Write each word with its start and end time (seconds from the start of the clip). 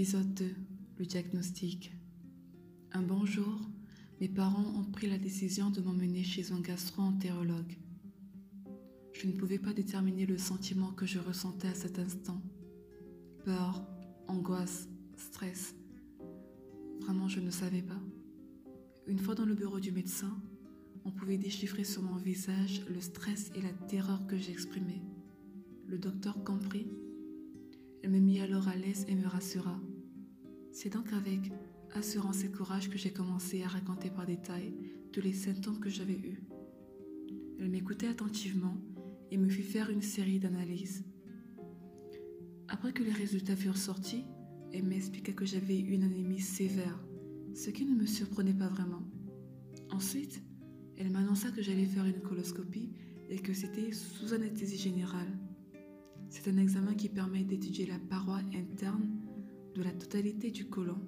Épisode 0.00 0.32
2 0.32 0.54
Le 0.98 1.04
diagnostic. 1.04 1.92
Un 2.92 3.02
bon 3.02 3.26
jour, 3.26 3.60
mes 4.18 4.30
parents 4.30 4.72
ont 4.78 4.90
pris 4.90 5.06
la 5.06 5.18
décision 5.18 5.68
de 5.68 5.82
m'emmener 5.82 6.24
chez 6.24 6.52
un 6.52 6.60
gastro-entérologue. 6.60 7.76
Je 9.12 9.26
ne 9.26 9.32
pouvais 9.32 9.58
pas 9.58 9.74
déterminer 9.74 10.24
le 10.24 10.38
sentiment 10.38 10.90
que 10.92 11.04
je 11.04 11.18
ressentais 11.18 11.68
à 11.68 11.74
cet 11.74 11.98
instant. 11.98 12.40
Peur, 13.44 13.86
angoisse, 14.26 14.88
stress. 15.18 15.74
Vraiment, 17.02 17.28
je 17.28 17.40
ne 17.40 17.50
savais 17.50 17.82
pas. 17.82 18.00
Une 19.06 19.18
fois 19.18 19.34
dans 19.34 19.44
le 19.44 19.54
bureau 19.54 19.80
du 19.80 19.92
médecin, 19.92 20.34
on 21.04 21.10
pouvait 21.10 21.36
déchiffrer 21.36 21.84
sur 21.84 22.00
mon 22.00 22.16
visage 22.16 22.86
le 22.88 23.02
stress 23.02 23.50
et 23.54 23.60
la 23.60 23.74
terreur 23.86 24.26
que 24.26 24.38
j'exprimais. 24.38 25.02
Le 25.88 25.98
docteur 25.98 26.42
comprit 26.42 26.88
elle 28.02 28.10
me 28.10 28.18
mit 28.18 28.40
alors 28.40 28.66
à 28.68 28.76
l'aise 28.76 29.04
et 29.08 29.14
me 29.14 29.26
rassura. 29.26 29.78
C'est 30.72 30.92
donc 30.92 31.12
avec 31.12 31.52
assurance 31.94 32.44
et 32.44 32.50
courage 32.50 32.88
que 32.88 32.98
j'ai 32.98 33.12
commencé 33.12 33.62
à 33.62 33.68
raconter 33.68 34.10
par 34.10 34.26
détail 34.26 34.72
tous 35.12 35.20
les 35.20 35.32
symptômes 35.32 35.80
que 35.80 35.90
j'avais 35.90 36.14
eus. 36.14 36.40
Elle 37.58 37.70
m'écoutait 37.70 38.06
attentivement 38.06 38.76
et 39.30 39.36
me 39.36 39.48
fit 39.48 39.62
faire 39.62 39.90
une 39.90 40.02
série 40.02 40.38
d'analyses. 40.38 41.04
Après 42.68 42.92
que 42.92 43.02
les 43.02 43.12
résultats 43.12 43.56
furent 43.56 43.76
sortis, 43.76 44.24
elle 44.72 44.84
m'expliqua 44.84 45.32
que 45.32 45.44
j'avais 45.44 45.78
une 45.78 46.04
anémie 46.04 46.40
sévère, 46.40 47.04
ce 47.54 47.70
qui 47.70 47.84
ne 47.84 47.96
me 47.96 48.06
surprenait 48.06 48.54
pas 48.54 48.68
vraiment. 48.68 49.02
Ensuite, 49.90 50.40
elle 50.96 51.10
m'annonça 51.10 51.50
que 51.50 51.62
j'allais 51.62 51.86
faire 51.86 52.06
une 52.06 52.20
coloscopie 52.20 52.92
et 53.28 53.40
que 53.40 53.52
c'était 53.52 53.90
sous 53.90 54.32
anesthésie 54.32 54.78
générale. 54.78 55.38
C'est 56.28 56.48
un 56.48 56.58
examen 56.58 56.94
qui 56.94 57.08
permet 57.08 57.42
d'étudier 57.42 57.86
la 57.86 57.98
paroi 57.98 58.38
interne 58.54 59.10
de 59.74 59.82
la 59.82 59.92
totalité 59.92 60.50
du 60.50 60.66
côlon. 60.66 60.98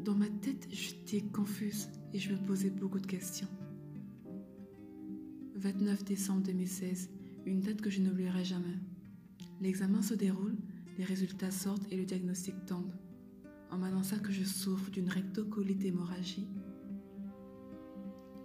Dans 0.00 0.14
ma 0.14 0.28
tête, 0.28 0.66
j'étais 0.70 1.22
confuse 1.22 1.88
et 2.12 2.18
je 2.18 2.32
me 2.32 2.38
posais 2.38 2.70
beaucoup 2.70 3.00
de 3.00 3.06
questions. 3.06 3.48
29 5.56 6.04
décembre 6.04 6.42
2016, 6.42 7.10
une 7.46 7.60
date 7.60 7.80
que 7.80 7.90
je 7.90 8.00
n'oublierai 8.00 8.44
jamais. 8.44 8.78
L'examen 9.60 10.02
se 10.02 10.14
déroule, 10.14 10.56
les 10.98 11.04
résultats 11.04 11.50
sortent 11.50 11.90
et 11.90 11.96
le 11.96 12.04
diagnostic 12.04 12.54
tombe. 12.66 12.92
On 13.70 13.78
m'annonça 13.78 14.18
que 14.18 14.32
je 14.32 14.44
souffre 14.44 14.90
d'une 14.90 15.08
rectocolite 15.08 15.84
hémorragie, 15.84 16.48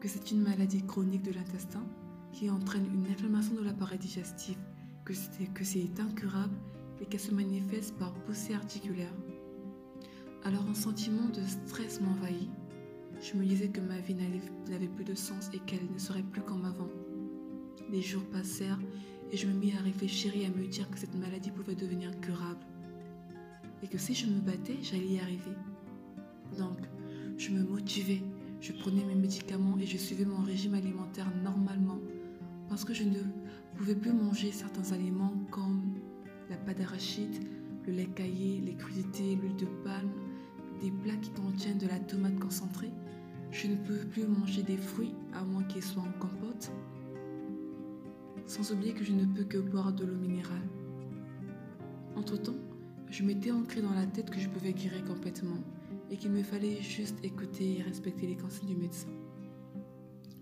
que 0.00 0.08
c'est 0.08 0.30
une 0.30 0.42
maladie 0.42 0.84
chronique 0.84 1.22
de 1.22 1.32
l'intestin 1.32 1.86
qui 2.32 2.50
entraîne 2.50 2.86
une 2.92 3.06
inflammation 3.06 3.54
de 3.54 3.62
l'appareil 3.62 3.98
digestif 3.98 4.58
que 5.04 5.14
c'est 5.64 6.00
incurable 6.00 6.56
et 7.04 7.06
qu'elle 7.06 7.20
se 7.20 7.34
manifeste 7.34 7.94
par 7.98 8.14
poussée 8.24 8.54
articulaire. 8.54 9.12
Alors 10.42 10.66
un 10.70 10.74
sentiment 10.74 11.28
de 11.28 11.42
stress 11.42 12.00
m'envahit. 12.00 12.48
Je 13.20 13.36
me 13.36 13.44
disais 13.44 13.68
que 13.68 13.80
ma 13.82 13.98
vie 13.98 14.14
n'avait 14.14 14.88
plus 14.88 15.04
de 15.04 15.14
sens 15.14 15.50
et 15.52 15.58
qu'elle 15.58 15.86
ne 15.92 15.98
serait 15.98 16.22
plus 16.22 16.40
comme 16.40 16.64
avant. 16.64 16.88
Les 17.90 18.00
jours 18.00 18.24
passèrent 18.32 18.80
et 19.30 19.36
je 19.36 19.46
me 19.46 19.52
mis 19.52 19.74
à 19.74 19.80
réfléchir 19.80 20.32
et 20.34 20.46
à 20.46 20.48
me 20.48 20.66
dire 20.66 20.90
que 20.90 20.98
cette 20.98 21.14
maladie 21.14 21.50
pouvait 21.50 21.74
devenir 21.74 22.08
incurable. 22.08 22.64
Et 23.82 23.86
que 23.86 23.98
si 23.98 24.14
je 24.14 24.26
me 24.26 24.40
battais, 24.40 24.78
j'allais 24.80 25.06
y 25.06 25.20
arriver. 25.20 25.52
Donc, 26.56 26.78
je 27.36 27.50
me 27.50 27.64
motivais, 27.64 28.22
je 28.62 28.72
prenais 28.72 29.04
mes 29.04 29.14
médicaments 29.14 29.76
et 29.78 29.84
je 29.84 29.98
suivais 29.98 30.24
mon 30.24 30.42
régime 30.42 30.72
alimentaire 30.72 31.30
normalement 31.42 31.98
parce 32.70 32.82
que 32.82 32.94
je 32.94 33.04
ne 33.04 33.18
pouvais 33.76 33.94
plus 33.94 34.12
manger 34.12 34.52
certains 34.52 34.92
aliments 34.92 35.34
comme 35.50 35.93
pâte 36.64 36.78
d'arachide, 36.78 37.34
le 37.86 37.92
lait 37.92 38.08
caillé, 38.14 38.60
les 38.60 38.74
crudités, 38.74 39.36
l'huile 39.36 39.56
de 39.56 39.66
palme, 39.84 40.10
des 40.80 40.90
plats 40.90 41.16
qui 41.16 41.30
contiennent 41.30 41.78
de 41.78 41.86
la 41.86 41.98
tomate 41.98 42.38
concentrée. 42.38 42.90
Je 43.50 43.68
ne 43.68 43.76
peux 43.76 43.98
plus 44.10 44.26
manger 44.26 44.62
des 44.62 44.76
fruits 44.76 45.14
à 45.32 45.44
moins 45.44 45.62
qu'ils 45.64 45.82
soient 45.82 46.02
en 46.02 46.18
compote. 46.18 46.72
Sans 48.46 48.72
oublier 48.72 48.92
que 48.92 49.04
je 49.04 49.12
ne 49.12 49.24
peux 49.24 49.44
que 49.44 49.58
boire 49.58 49.92
de 49.92 50.04
l'eau 50.04 50.16
minérale. 50.16 50.68
Entre-temps, 52.16 52.56
je 53.10 53.22
m'étais 53.22 53.50
ancré 53.50 53.80
dans 53.80 53.94
la 53.94 54.06
tête 54.06 54.30
que 54.30 54.40
je 54.40 54.48
pouvais 54.48 54.72
guérir 54.72 55.04
complètement 55.04 55.62
et 56.10 56.16
qu'il 56.16 56.32
me 56.32 56.42
fallait 56.42 56.80
juste 56.82 57.16
écouter 57.24 57.78
et 57.78 57.82
respecter 57.82 58.26
les 58.26 58.36
conseils 58.36 58.66
du 58.66 58.76
médecin. 58.76 59.08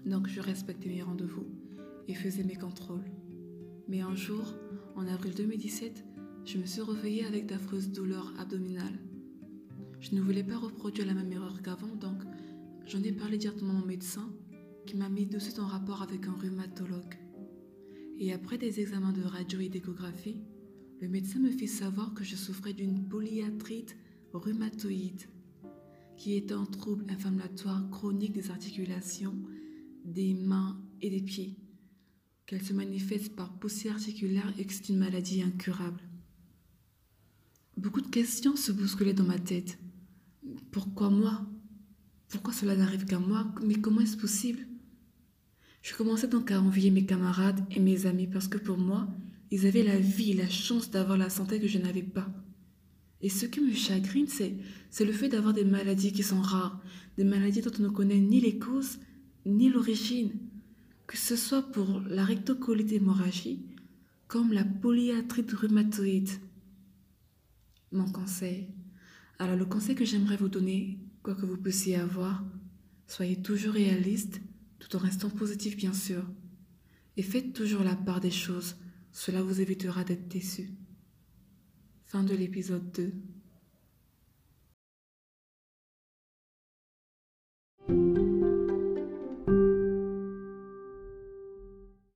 Donc 0.06 0.26
je 0.26 0.40
respectais 0.40 0.88
mes 0.88 1.02
rendez-vous 1.02 1.46
et 2.08 2.14
faisais 2.14 2.44
mes 2.44 2.56
contrôles. 2.56 3.04
Mais 3.88 4.00
un 4.00 4.14
jour, 4.14 4.54
en 4.96 5.06
avril 5.06 5.34
2017, 5.34 6.04
je 6.44 6.58
me 6.58 6.66
suis 6.66 6.82
réveillée 6.82 7.24
avec 7.24 7.46
d'affreuses 7.46 7.90
douleurs 7.90 8.32
abdominales. 8.38 8.98
Je 10.00 10.14
ne 10.14 10.20
voulais 10.20 10.42
pas 10.42 10.58
reproduire 10.58 11.06
la 11.06 11.14
même 11.14 11.32
erreur 11.32 11.62
qu'avant, 11.62 11.94
donc 11.94 12.22
j'en 12.86 13.02
ai 13.02 13.12
parlé 13.12 13.38
directement 13.38 13.80
au 13.80 13.86
médecin 13.86 14.28
qui 14.86 14.96
m'a 14.96 15.08
mis 15.08 15.26
de 15.26 15.38
suite 15.38 15.60
en 15.60 15.66
rapport 15.66 16.02
avec 16.02 16.26
un 16.26 16.32
rhumatologue. 16.32 17.14
Et 18.18 18.32
après 18.32 18.58
des 18.58 18.80
examens 18.80 19.12
de 19.12 19.22
radio 19.22 19.60
et 19.60 19.68
d'échographie, 19.68 20.42
le 21.00 21.08
médecin 21.08 21.38
me 21.38 21.50
fit 21.50 21.68
savoir 21.68 22.14
que 22.14 22.24
je 22.24 22.36
souffrais 22.36 22.72
d'une 22.72 23.08
polyarthrite 23.08 23.96
rhumatoïde, 24.32 25.22
qui 26.16 26.34
est 26.36 26.52
un 26.52 26.64
trouble 26.64 27.06
inflammatoire 27.08 27.88
chronique 27.90 28.32
des 28.32 28.50
articulations, 28.50 29.36
des 30.04 30.34
mains 30.34 30.80
et 31.00 31.10
des 31.10 31.22
pieds 31.22 31.56
qu'elle 32.46 32.62
se 32.62 32.72
manifeste 32.72 33.34
par 33.34 33.58
poussée 33.58 33.88
articulaire 33.88 34.52
et 34.58 34.64
que 34.64 34.72
c'est 34.72 34.88
une 34.88 34.98
maladie 34.98 35.42
incurable. 35.42 36.02
Beaucoup 37.82 38.00
de 38.00 38.06
questions 38.06 38.54
se 38.54 38.70
bousculaient 38.70 39.12
dans 39.12 39.24
ma 39.24 39.40
tête. 39.40 39.76
Pourquoi 40.70 41.10
moi? 41.10 41.44
Pourquoi 42.28 42.52
cela 42.52 42.76
n'arrive 42.76 43.06
qu'à 43.06 43.18
moi? 43.18 43.52
Mais 43.66 43.74
comment 43.74 44.02
est-ce 44.02 44.16
possible? 44.16 44.60
Je 45.82 45.92
commençais 45.96 46.28
donc 46.28 46.52
à 46.52 46.60
envier 46.60 46.92
mes 46.92 47.04
camarades 47.04 47.58
et 47.72 47.80
mes 47.80 48.06
amis 48.06 48.28
parce 48.28 48.46
que 48.46 48.56
pour 48.56 48.78
moi, 48.78 49.08
ils 49.50 49.66
avaient 49.66 49.82
la 49.82 49.98
vie, 49.98 50.32
la 50.32 50.48
chance 50.48 50.92
d'avoir 50.92 51.18
la 51.18 51.28
santé 51.28 51.58
que 51.58 51.66
je 51.66 51.78
n'avais 51.78 52.04
pas. 52.04 52.28
Et 53.20 53.28
ce 53.28 53.46
qui 53.46 53.60
me 53.60 53.74
chagrine, 53.74 54.28
c'est, 54.28 54.54
le 55.04 55.12
fait 55.12 55.28
d'avoir 55.28 55.52
des 55.52 55.64
maladies 55.64 56.12
qui 56.12 56.22
sont 56.22 56.40
rares, 56.40 56.80
des 57.18 57.24
maladies 57.24 57.62
dont 57.62 57.72
on 57.80 57.82
ne 57.82 57.88
connaît 57.88 58.20
ni 58.20 58.40
les 58.40 58.60
causes, 58.60 59.00
ni 59.44 59.68
l'origine 59.68 60.30
que 61.08 61.16
ce 61.16 61.34
soit 61.34 61.62
pour 61.62 62.00
la 62.08 62.24
rectocolite 62.24 62.92
hémorragie 62.92 63.66
comme 64.28 64.52
la 64.52 64.64
polyarthrite 64.64 65.50
rhumatoïde. 65.50 66.30
Mon 67.92 68.10
conseil. 68.10 68.68
Alors 69.38 69.56
le 69.56 69.66
conseil 69.66 69.94
que 69.94 70.04
j'aimerais 70.06 70.38
vous 70.38 70.48
donner, 70.48 70.98
quoi 71.22 71.34
que 71.34 71.44
vous 71.44 71.58
puissiez 71.58 71.96
avoir, 71.96 72.42
soyez 73.06 73.42
toujours 73.42 73.74
réaliste 73.74 74.40
tout 74.78 74.96
en 74.96 74.98
restant 74.98 75.28
positif 75.28 75.76
bien 75.76 75.92
sûr. 75.92 76.24
Et 77.18 77.22
faites 77.22 77.52
toujours 77.52 77.84
la 77.84 77.94
part 77.94 78.20
des 78.20 78.30
choses, 78.30 78.76
cela 79.12 79.42
vous 79.42 79.60
évitera 79.60 80.04
d'être 80.04 80.26
déçu. 80.28 80.70
Fin 82.06 82.24
de 82.24 82.34
l'épisode 82.34 82.90
2. 82.92 83.12